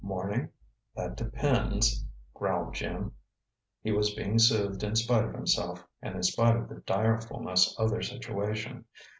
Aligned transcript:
"Morning? 0.03 0.49
That 0.95 1.15
depends," 1.15 2.03
growled 2.33 2.73
Jim. 2.73 3.11
He 3.83 3.91
was 3.91 4.15
being 4.15 4.39
soothed 4.39 4.81
in 4.83 4.95
spite 4.95 5.25
of 5.25 5.35
himself, 5.35 5.85
and 6.01 6.15
in 6.15 6.23
spite 6.23 6.55
of 6.55 6.69
the 6.69 6.81
direfulness 6.87 7.75
of 7.77 7.91
their 7.91 8.01
situation. 8.01 8.85